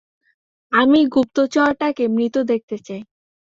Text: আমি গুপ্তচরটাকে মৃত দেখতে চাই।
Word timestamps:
আমি 0.71 0.99
গুপ্তচরটাকে 1.13 2.03
মৃত 2.07 2.35
দেখতে 2.51 2.77
চাই। 2.79 3.01